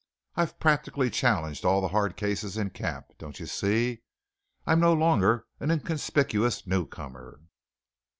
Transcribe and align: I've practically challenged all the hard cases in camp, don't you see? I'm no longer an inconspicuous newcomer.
I've 0.35 0.59
practically 0.59 1.11
challenged 1.11 1.63
all 1.63 1.79
the 1.79 1.89
hard 1.89 2.17
cases 2.17 2.57
in 2.57 2.71
camp, 2.71 3.09
don't 3.19 3.39
you 3.39 3.45
see? 3.45 4.01
I'm 4.65 4.79
no 4.79 4.93
longer 4.93 5.45
an 5.59 5.69
inconspicuous 5.69 6.65
newcomer. 6.65 7.39